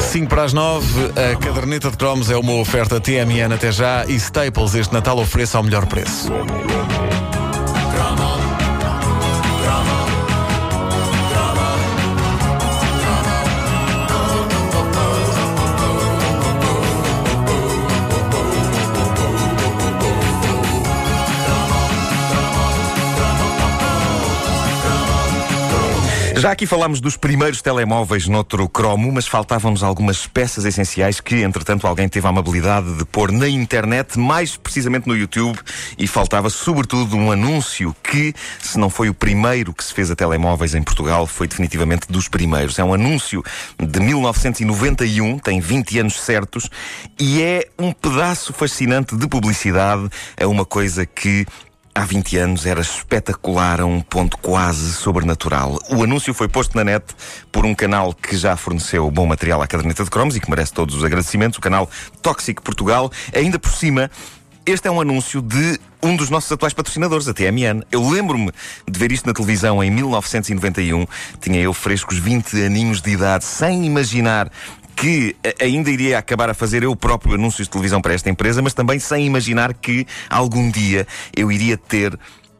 [0.00, 4.14] 5 para as 9, a caderneta de cromos é uma oferta TMN até já e
[4.16, 6.32] Staples este Natal oferece ao melhor preço.
[26.38, 31.84] Já aqui falámos dos primeiros telemóveis noutro cromo, mas faltavam-nos algumas peças essenciais que, entretanto,
[31.84, 35.58] alguém teve a amabilidade de pôr na internet, mais precisamente no YouTube,
[35.98, 40.14] e faltava sobretudo um anúncio que, se não foi o primeiro que se fez a
[40.14, 42.78] telemóveis em Portugal, foi definitivamente dos primeiros.
[42.78, 43.42] É um anúncio
[43.76, 46.70] de 1991, tem 20 anos certos,
[47.18, 51.44] e é um pedaço fascinante de publicidade, é uma coisa que
[51.98, 55.80] há 20 anos era espetacular a um ponto quase sobrenatural.
[55.90, 57.04] O anúncio foi posto na net
[57.50, 60.72] por um canal que já forneceu bom material à caderneta de cromos e que merece
[60.72, 61.90] todos os agradecimentos, o canal
[62.22, 63.10] Tóxico Portugal.
[63.34, 64.08] Ainda por cima,
[64.64, 67.82] este é um anúncio de um dos nossos atuais patrocinadores, a TMN.
[67.90, 68.52] Eu lembro-me
[68.88, 71.04] de ver isto na televisão em 1991.
[71.40, 74.48] Tinha eu frescos 20 aninhos de idade, sem imaginar
[74.98, 78.74] que ainda iria acabar a fazer eu próprio anúncios de televisão para esta empresa, mas
[78.74, 82.18] também sem imaginar que algum dia eu iria ter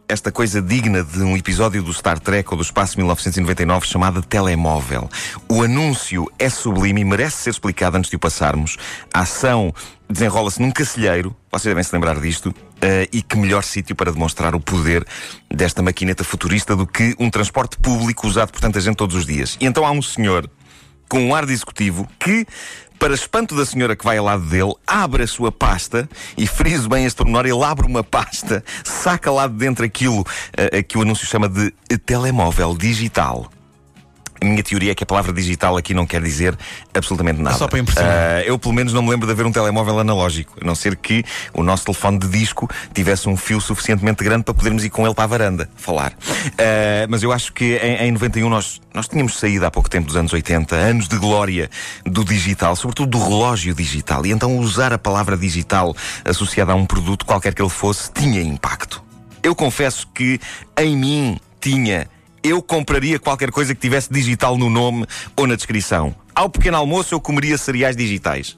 [0.08, 5.10] esta coisa digna de um episódio do Star Trek ou do Espaço 1999 chamada Telemóvel.
[5.48, 8.76] O anúncio é sublime e merece ser explicado antes de o passarmos.
[9.12, 9.74] A ação
[10.08, 12.54] desenrola-se num cacilheiro, vocês devem se lembrar disto, uh,
[13.12, 15.04] e que melhor sítio para demonstrar o poder
[15.52, 19.58] desta maquineta futurista do que um transporte público usado por tanta gente todos os dias.
[19.60, 20.48] E então há um senhor
[21.08, 22.46] com um ar de executivo que,
[22.98, 26.88] para espanto da senhora que vai ao lado dele, abre a sua pasta e friso
[26.88, 31.02] bem este pormenor, ele abre uma pasta, saca lá de dentro aquilo uh, que o
[31.02, 31.72] anúncio chama de
[32.04, 33.50] telemóvel digital.
[34.40, 36.56] A minha teoria é que a palavra digital aqui não quer dizer
[36.94, 37.56] absolutamente nada.
[37.56, 38.12] É só para impressionar.
[38.12, 40.96] Uh, eu, pelo menos, não me lembro de haver um telemóvel analógico, a não ser
[40.96, 45.04] que o nosso telefone de disco tivesse um fio suficientemente grande para podermos ir com
[45.04, 46.12] ele para a varanda falar.
[46.12, 50.06] Uh, mas eu acho que em, em 91 nós, nós tínhamos saído há pouco tempo
[50.06, 51.68] dos anos 80, anos de glória
[52.04, 54.24] do digital, sobretudo do relógio digital.
[54.24, 58.40] E então usar a palavra digital associada a um produto, qualquer que ele fosse, tinha
[58.40, 59.02] impacto.
[59.42, 60.40] Eu confesso que
[60.76, 62.08] em mim tinha
[62.42, 65.06] eu compraria qualquer coisa que tivesse digital no nome
[65.36, 66.14] ou na descrição.
[66.34, 68.56] Ao pequeno almoço eu comeria cereais digitais.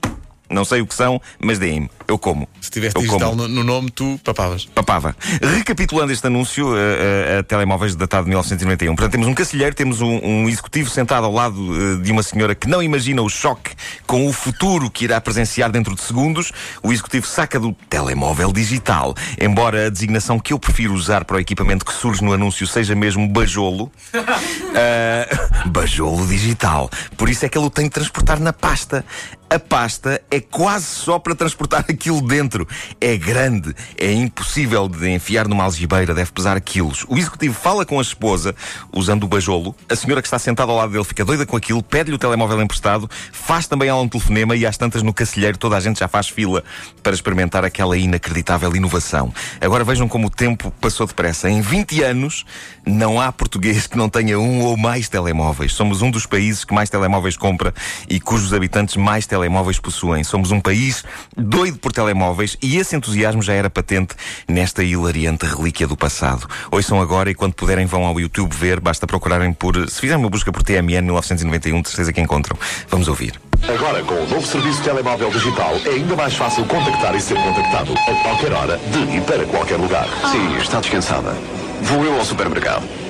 [0.51, 1.89] Não sei o que são, mas deem-me.
[2.09, 2.49] Eu como.
[2.61, 4.67] Se tivesse eu digital no, no, nome, tu papavas.
[4.67, 5.15] Papava.
[5.41, 8.97] Recapitulando este anúncio, a, a, a telemóveis datado de 1991.
[8.97, 12.55] Portanto, temos um cacilheiro, temos um, um executivo sentado ao lado uh, de uma senhora
[12.55, 13.71] que não imagina o choque
[14.09, 16.51] com o futuro que irá presenciar dentro de segundos.
[16.83, 19.15] O executivo saca do telemóvel digital.
[19.41, 22.97] Embora a designação que eu prefiro usar para o equipamento que surge no anúncio seja
[22.97, 23.85] mesmo bajolo.
[24.15, 26.91] uh, bajolo digital.
[27.17, 29.05] Por isso é que ele o tem de transportar na pasta.
[29.53, 32.69] A pasta é quase só para transportar aquilo dentro.
[33.01, 37.05] É grande, é impossível de enfiar numa algibeira, deve pesar quilos.
[37.09, 38.55] O executivo fala com a esposa,
[38.93, 39.75] usando o bajolo.
[39.89, 42.63] A senhora que está sentada ao lado dele fica doida com aquilo, pede-lhe o telemóvel
[42.63, 46.07] emprestado, faz também ela um telefonema e às tantas no cacilheiro toda a gente já
[46.07, 46.63] faz fila
[47.03, 49.35] para experimentar aquela inacreditável inovação.
[49.61, 51.51] Agora vejam como o tempo passou depressa.
[51.51, 52.47] Em 20 anos,
[52.87, 55.73] não há português que não tenha um ou mais telemóveis.
[55.73, 57.75] Somos um dos países que mais telemóveis compra
[58.09, 60.23] e cujos habitantes mais telemóveis telemóveis possuem.
[60.23, 61.03] Somos um país
[61.35, 64.15] doido por telemóveis e esse entusiasmo já era patente
[64.47, 66.47] nesta hilariante relíquia do passado.
[66.71, 69.89] Ouçam agora e quando puderem vão ao YouTube ver, basta procurarem por.
[69.89, 72.57] Se fizerem uma busca por TMN 1991, de certeza que encontram.
[72.91, 73.41] Vamos ouvir.
[73.67, 77.95] Agora, com o novo serviço telemóvel digital, é ainda mais fácil contactar e ser contactado
[77.95, 80.07] a qualquer hora, de e para qualquer lugar.
[80.31, 81.35] Sim, está descansada.
[81.83, 83.10] Vou eu ao supermercado.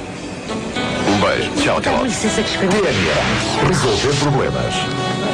[1.21, 1.51] Um beijo.
[1.63, 2.05] Tchau, até logo.
[2.05, 2.77] licença que escrevi.
[3.69, 4.75] Resolver problemas.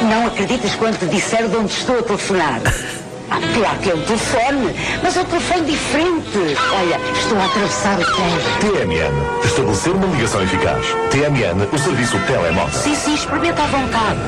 [0.09, 2.61] Não acreditas quando te disser de onde estou a telefonar.
[3.29, 6.55] Ah, claro que é um telefone, mas é um telefone diferente.
[6.71, 8.71] Olha, estou a atravessar o trem.
[8.71, 9.43] TMN.
[9.43, 10.85] Estabelecer uma ligação eficaz.
[11.11, 12.73] TMN, o serviço telemóvel.
[12.81, 14.19] Sim, sim, experimenta à vontade.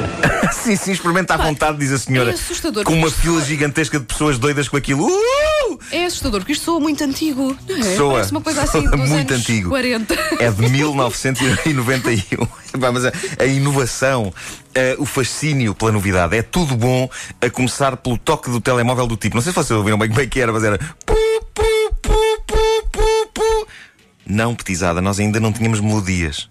[0.51, 2.31] sim, sim, experimenta à vontade, diz a senhora.
[2.31, 2.83] É assustador.
[2.83, 5.07] Com uma fila gigantesca de pessoas doidas com aquilo.
[5.07, 5.48] Uh!
[5.91, 7.57] É assustador, porque isto soa muito antigo.
[7.67, 7.95] Não é?
[7.95, 8.11] Soa.
[8.13, 9.69] Parece uma coisa assim dos muito anos antigo.
[9.69, 10.13] 40.
[10.39, 12.47] É de 1991.
[12.93, 14.33] Mas a, a inovação,
[14.75, 17.09] eh, o fascínio pela novidade, é tudo bom
[17.41, 19.35] a começar pelo toque do telemóvel do tipo.
[19.35, 20.77] Não sei se vocês ouviram bem como é que era, mas era.
[20.77, 21.15] pu,
[21.53, 21.63] pu,
[22.01, 22.19] pu.
[24.29, 26.47] Não, petizada, nós ainda não tínhamos melodias.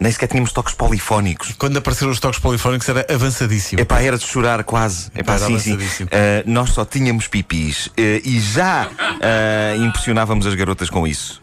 [0.00, 1.54] Nem sequer tínhamos toques polifónicos.
[1.58, 3.80] Quando apareceram os toques polifónicos era avançadíssimo.
[3.80, 5.10] Epá, era de chorar quase.
[5.14, 5.72] Epá, Era sim, sim.
[5.72, 6.08] avançadíssimo.
[6.08, 7.92] Uh, nós só tínhamos pipis uh,
[8.24, 11.42] e já uh, impressionávamos as garotas com isso.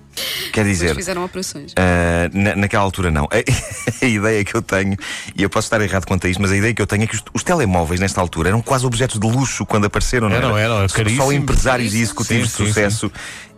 [0.54, 0.88] Quer dizer.
[0.88, 1.74] Depois fizeram operações.
[1.74, 3.26] Uh, na, naquela altura não.
[3.36, 4.96] A, a, ideia que eu tenho,
[5.36, 7.08] e eu posso estar errado quanto a isto, mas a ideia que eu tenho é
[7.08, 10.58] que os, os telemóveis nesta altura eram quase objetos de luxo quando apareceram, não eram?
[10.58, 11.34] Eram, eram, Só caríssimos.
[11.34, 13.12] empresários e executivos Sim, de sim, sucesso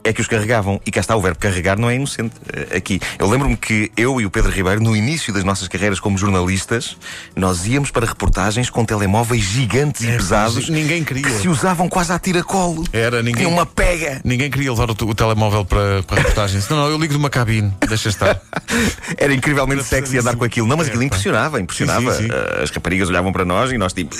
[0.07, 0.79] é que os carregavam.
[0.85, 2.99] E cá está o verbo carregar, não é inocente uh, aqui.
[3.19, 6.97] Eu lembro-me que eu e o Pedro Ribeiro, no início das nossas carreiras como jornalistas,
[7.35, 10.69] nós íamos para reportagens com telemóveis gigantes e É, pesados.
[10.69, 11.23] ninguém queria.
[11.23, 12.83] Que se usavam quase à tiracolo.
[12.93, 14.21] Era, ninguém- Tinha uma pega.
[14.23, 16.67] Ninguém queria levar o, o telemóvel para, para reportagens.
[16.69, 18.39] Não, não, eu ligo de uma cabine, deixa estar.
[19.17, 20.67] Era incrivelmente Era sexy andar com aquilo.
[20.67, 21.05] Não, mas É, aquilo pá.
[21.07, 22.11] impressionava, impressionava.
[22.13, 22.31] Sim, sim, sim.
[22.31, 24.15] Uh, As raparigas olhavam para nós e nós tipo.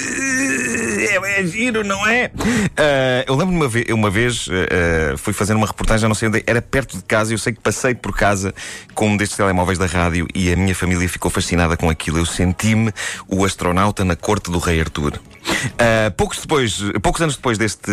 [0.97, 2.31] É, é giro, não é?
[2.35, 6.27] Uh, eu lembro-me uma, ve uma vez, uh, fui fazer uma reportagem, já não sei
[6.27, 8.53] onde, era perto de casa, eu sei que passei por casa
[8.93, 12.17] com um destes telemóveis da rádio e a minha família ficou fascinada com aquilo.
[12.17, 12.91] Eu senti-me
[13.27, 15.19] o astronauta na corte do rei Arthur.
[15.47, 17.91] Uh, poucos, depois, poucos anos depois deste,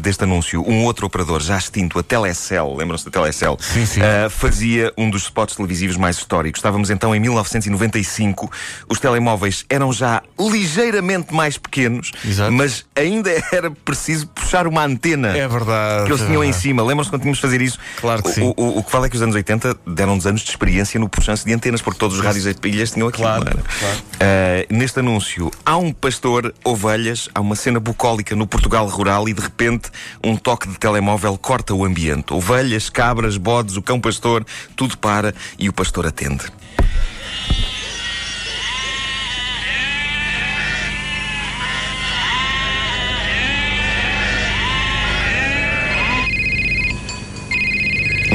[0.00, 3.58] deste anúncio, um outro operador já extinto, a Telecel, lembram-se da Telecel?
[3.60, 4.00] Sim, sim.
[4.00, 6.58] Uh, fazia um dos spots televisivos mais históricos.
[6.58, 8.50] Estávamos então em 1995.
[8.88, 12.43] Os telemóveis eram já ligeiramente mais pequenos, Exato.
[12.50, 15.36] Mas ainda era preciso puxar uma antena.
[15.36, 16.06] É verdade.
[16.06, 16.62] Que eles é tinham em verdade.
[16.62, 16.82] cima.
[16.82, 17.78] Lembram-se quando tínhamos de fazer isso?
[18.00, 18.54] Claro que O- sim.
[18.56, 21.44] O, o, que vale é que os anos 80 deram-nos anos de experiência no puxanço
[21.46, 23.26] de antenas, porque todos os rádios e pilhas tinham aquilo.
[23.26, 23.96] Claro, claro.
[24.14, 29.32] Uh, neste anúncio, há um pastor, ovelhas, há uma cena bucólica no Portugal rural e
[29.32, 29.90] de repente
[30.22, 32.32] um toque de telemóvel corta o ambiente.
[32.32, 34.44] Ovelhas, cabras, bodes, o cão pastor,
[34.76, 36.44] tudo para e o pastor atende.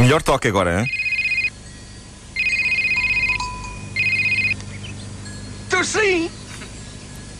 [0.09, 0.91] Melhor toque agora, hein?
[5.69, 6.31] Tô sim!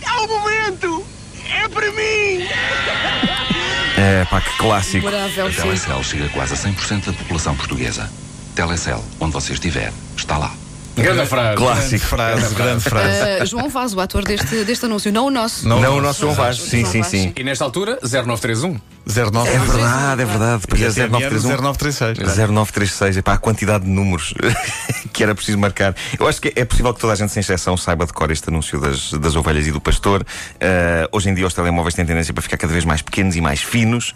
[0.04, 1.04] É o momento!
[1.52, 2.48] É para mim!
[3.98, 5.06] É pá, que clássico.
[5.08, 5.52] Memorável, A.
[5.52, 8.10] Telecel chega a quase a 100% da população portuguesa.
[8.56, 10.54] Telecel, onde você estiver, está lá.
[11.02, 11.56] Grande frase.
[11.56, 12.06] Grande Clássico.
[12.06, 13.44] frase, grande frase.
[13.44, 15.68] Uh, João Vaz, o ator deste, deste anúncio, não o nosso.
[15.68, 16.58] Não, Não, o nosso João Vaz.
[16.58, 17.34] Sim, sim, sim.
[17.36, 18.80] E nesta altura, 0931.
[19.06, 19.50] 09.
[19.50, 20.64] É verdade, é verdade.
[20.68, 21.50] Pois é, a TMN 0931.
[21.50, 22.38] 0936.
[22.38, 24.34] 0936, epá, a quantidade de números
[25.12, 25.96] que era preciso marcar.
[26.20, 28.50] Eu acho que é possível que toda a gente, sem exceção, saiba de cor este
[28.50, 30.22] anúncio das, das ovelhas e do pastor.
[30.22, 33.42] Uh, hoje em dia, os telemóveis têm tendência para ficar cada vez mais pequenos e
[33.42, 34.14] mais finos,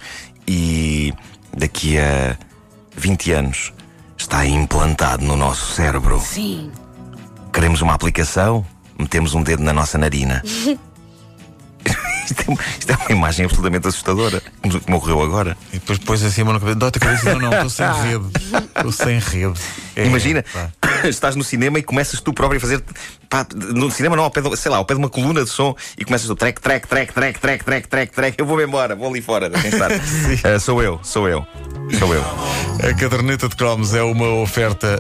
[0.48, 1.14] e
[1.56, 2.38] daqui a
[2.96, 3.74] 20 anos
[4.24, 6.20] está implantado no nosso cérebro.
[6.20, 6.72] Sim.
[7.52, 8.66] Queremos uma aplicação?
[8.98, 10.42] Metemos um dedo na nossa narina.
[10.46, 15.58] isto, é, isto é uma imagem absolutamente assustadora, como como ocorreu agora.
[15.74, 16.78] E depois pões assim a mão na cabeça.
[16.78, 17.34] Dói-te a cabeça.
[17.34, 18.26] Não, não, estou sem rede.
[18.76, 19.60] Estou sem rede.
[19.96, 20.70] É, Imagina, pá.
[21.08, 22.82] estás no cinema e começas tu próprio a fazer.
[23.30, 25.50] pá, no cinema não, ao pé de, sei lá, ao pé de uma coluna de
[25.50, 28.36] som e começas tu trek, trek, trek, trek, trek, trek, trek, trek.
[28.40, 29.90] Eu vou-me embora, vou ali fora, deixem estar.
[30.44, 31.46] Ah, sou eu, sou eu,
[32.00, 32.24] sou eu.
[32.90, 35.00] A caderneta de cromos é uma oferta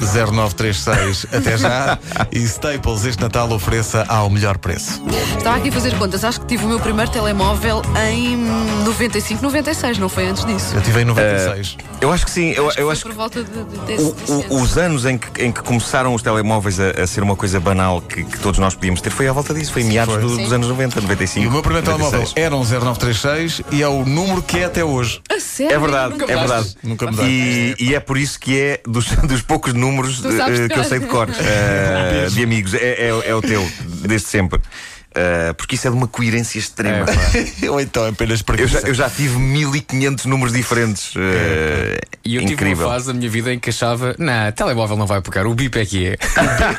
[0.00, 1.98] 0936 até já
[2.32, 5.02] e Staples este Natal ofereça ao melhor preço.
[5.38, 6.24] Estava aqui a fazer contas.
[6.24, 8.36] Acho que tive o meu primeiro telemóvel em
[8.84, 10.74] 95, 96, não foi antes disso.
[10.74, 11.76] Eu tive em 96.
[12.00, 14.33] Eu acho que sim, eu, eu Foi acho por volta de, de, desse, o- desse
[14.34, 17.58] o- os anos em que, em que começaram os telemóveis a, a ser uma coisa
[17.60, 20.22] banal que, que todos nós podíamos ter foi à volta disso, foi em meados foi.
[20.22, 21.44] do- dos anos 90, 95.
[21.44, 22.32] E o meu primeiro 96.
[22.32, 25.20] telemóvel era um 0936 e é o número que é até hoje.
[25.30, 25.74] A sério?
[25.74, 26.76] É verdade, Nunca é verdade.
[26.82, 27.22] Nunca me dá.
[27.24, 30.98] E, e é por isso que é dos, dos poucos números de que eu sei
[30.98, 32.74] de cor eh, de amigos.
[32.74, 32.78] É,
[33.10, 33.66] é- é o teu,
[34.02, 34.60] desde sempre.
[35.16, 37.06] Eh, porque isso é de uma coerência extrema.
[37.70, 38.80] Ou então apenas eu, preguiça.
[38.80, 41.12] já, eu já tive 1500 números diferentes.
[41.16, 42.86] eh, E eu tive incrível.
[42.86, 45.78] uma fase da minha vida em que achava, nah, telemóvel não vai pegar, o bip
[45.78, 46.16] é que é.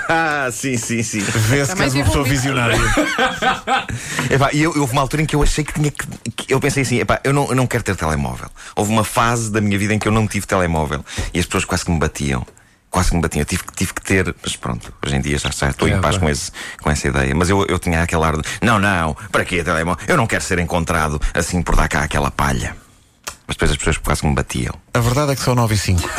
[0.10, 1.20] Ah, sim, sim, sim.
[1.22, 2.78] Vê-se que és uma tive pessoa um visionária.
[4.30, 6.06] Epá, e eu, houve uma altura em que eu achei que tinha que.
[6.36, 8.50] que- eu pensei assim: epá, eu não, eu não quero ter telemóvel.
[8.76, 11.66] Houve uma fase da minha vida em que eu não tive telemóvel e as pessoas
[11.66, 12.46] quase que me batiam.
[12.96, 13.42] Quase que me batiam.
[13.42, 14.34] Eu tive, que- tive que ter.
[14.42, 16.50] Mas pronto, hoje em dia já, já estou É, em paz com, esse,
[16.82, 17.36] com essa ideia.
[17.36, 20.02] Mas eu, eu tinha aquele ar de: não, não, para quê telemóvel?
[20.08, 22.74] Eu não quero ser encontrado assim por dar cá aquela palha.
[23.46, 24.74] Mas depois as pessoas quase que me batiam.
[24.94, 26.02] A verdade é que são 9 e 5.